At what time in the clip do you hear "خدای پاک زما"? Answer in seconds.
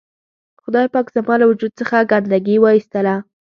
0.63-1.35